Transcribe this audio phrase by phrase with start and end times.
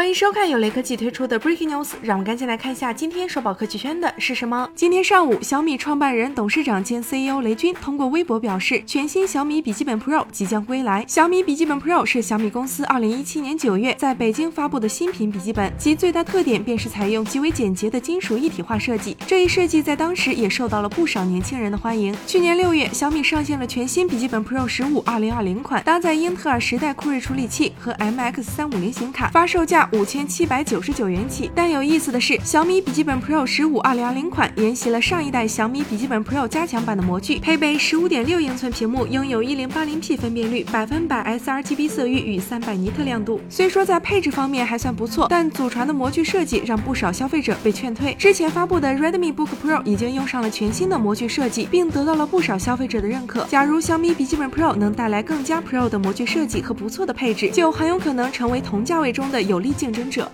[0.00, 4.66] 欢迎收看由雷科技推出的 Breaking News，让我们赶紧来看一下今天首宝科技圈的是什么。
[4.74, 11.04] 今天上午，小米创办人、董事长兼 CEO 雷军通过微博表示，全新小米笔记本 Pro 即将归来。
[11.06, 19.14] 小米笔记本 Pro 是小米公司2017年9月在北京发布的新品笔记本，其最大特点便是采用极为简洁的金属一体化设计。
[19.26, 22.16] 这一设计在当时也受到了不少年轻人的欢迎。
[22.26, 29.89] 去年六月，小米上线了全新笔记本 Pro 15 2020款，搭载英特尔时代酷睿处理器和 MX 350显卡，发售价。
[29.92, 43.40] 五千七百九十九元起，但有意思的是，小米笔记本 Pro 十五二零二零款沿袭了上一代小米笔记本 Pro 加强版的模具，配备十五点六英寸屏幕，拥有一零八零 P 分辨率，百分百 sRGB 色域与三百尼特亮度。
[43.48, 48.14] 虽说在配置方面还算不错，但祖传的模具设计让不少消费者被劝退。
[48.14, 53.44] 之前发布的 Redmi Book Pro 已经用上了全新的模具设计，并得到了不少消费者的认可。
[53.48, 59.74] 假如小米笔记本 Pro 能带来更加 Pro 的模具设计和不错的配置，就很有可能成为同价位中的有力。
[59.80, 60.30] 竞争者。